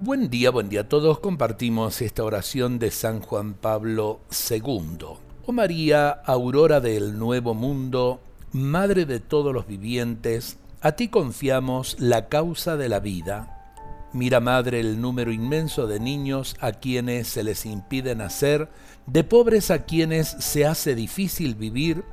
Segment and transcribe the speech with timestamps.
[0.00, 1.18] Buen día, buen día a todos.
[1.18, 5.06] Compartimos esta oración de San Juan Pablo II.
[5.44, 8.20] Oh María, aurora del nuevo mundo,
[8.52, 13.74] Madre de todos los vivientes, a ti confiamos la causa de la vida.
[14.12, 18.68] Mira, Madre, el número inmenso de niños a quienes se les impide nacer,
[19.06, 22.04] de pobres a quienes se hace difícil vivir,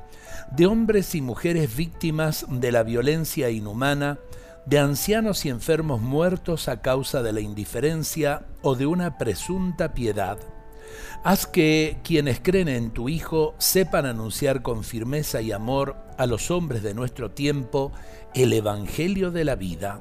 [0.50, 4.18] de hombres y mujeres víctimas de la violencia inhumana,
[4.66, 10.38] de ancianos y enfermos muertos a causa de la indiferencia o de una presunta piedad.
[11.22, 16.50] Haz que quienes creen en tu Hijo sepan anunciar con firmeza y amor a los
[16.50, 17.92] hombres de nuestro tiempo
[18.34, 20.00] el Evangelio de la vida.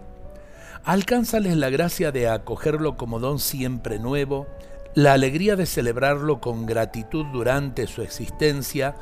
[0.84, 4.48] Alcánzales la gracia de acogerlo como don siempre nuevo,
[4.96, 8.96] la alegría de celebrarlo con gratitud durante su existencia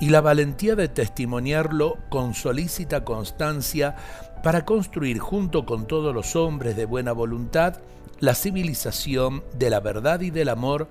[0.00, 3.96] y la valentía de testimoniarlo con solícita constancia
[4.42, 7.78] para construir junto con todos los hombres de buena voluntad
[8.18, 10.88] la civilización de la verdad y del amor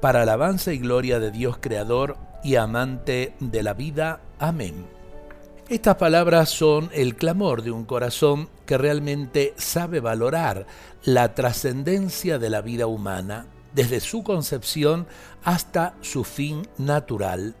[0.00, 4.20] para alabanza y gloria de Dios Creador y amante de la vida.
[4.38, 4.86] Amén.
[5.68, 10.66] Estas palabras son el clamor de un corazón que realmente sabe valorar
[11.04, 15.06] la trascendencia de la vida humana, desde su concepción
[15.44, 17.54] hasta su fin natural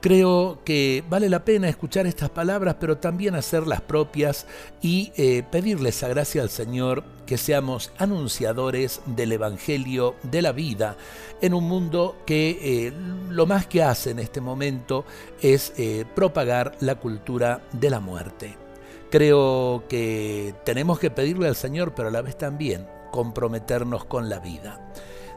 [0.00, 4.46] Creo que vale la pena escuchar estas palabras, pero también hacerlas propias
[4.80, 10.96] y eh, pedirle esa gracia al Señor que seamos anunciadores del Evangelio de la vida
[11.42, 12.92] en un mundo que eh,
[13.28, 15.04] lo más que hace en este momento
[15.42, 18.56] es eh, propagar la cultura de la muerte.
[19.10, 24.38] Creo que tenemos que pedirle al Señor, pero a la vez también comprometernos con la
[24.38, 24.80] vida.